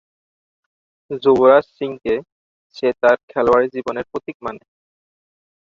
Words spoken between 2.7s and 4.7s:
সে তার খেলোয়াড়ী জীবনের প্রতীক মানে।